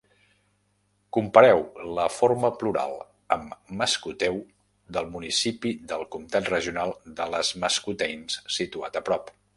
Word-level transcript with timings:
Compareu 1.17 1.59
la 1.97 2.05
forma 2.13 2.51
plural 2.63 2.95
amb 3.35 3.53
maskutew, 3.83 4.41
del 4.97 5.13
municipi 5.19 5.75
del 5.93 6.07
comtat 6.17 6.51
regional 6.57 6.95
de 7.21 7.29
Les 7.37 7.53
Maskoutains 7.67 8.41
situat 8.59 8.99
a 9.03 9.07
prop. 9.13 9.33